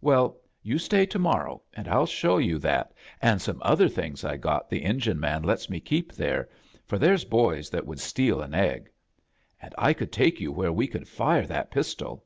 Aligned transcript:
Well, 0.00 0.40
you 0.62 0.78
stay 0.78 1.04
to 1.04 1.18
morrow 1.18 1.60
an* 1.74 1.86
m 1.86 2.06
show 2.06 2.38
you 2.38 2.58
that 2.60 2.94
an' 3.20 3.38
some 3.38 3.60
other 3.62 3.86
things 3.86 4.24
I 4.24 4.38
got 4.38 4.70
the 4.70 4.82
engine 4.82 5.20
man 5.20 5.42
lets 5.42 5.68
me 5.68 5.78
keep 5.78 6.10
there, 6.14 6.48
for 6.86 6.96
there's 6.98 7.26
boys 7.26 7.68
that 7.68 7.84
would 7.84 8.00
steal 8.00 8.40
an 8.40 8.54
egg. 8.54 8.88
An' 9.60 9.72
I 9.76 9.92
could 9.92 10.10
take 10.10 10.40
you 10.40 10.52
where 10.52 10.72
we 10.72 10.86
could 10.86 11.06
fire 11.06 11.44
that 11.48 11.70
pistol. 11.70 12.24